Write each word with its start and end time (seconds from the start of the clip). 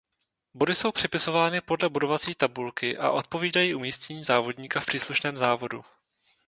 Body 0.53 0.75
jsou 0.75 0.91
připisovány 0.91 1.61
podle 1.61 1.89
bodovací 1.89 2.35
tabulky 2.35 2.97
a 2.97 3.11
odpovídají 3.11 3.75
umístění 3.75 4.23
závodníka 4.23 4.79
v 4.79 4.85
příslušném 4.85 5.37
závodu. 5.37 5.83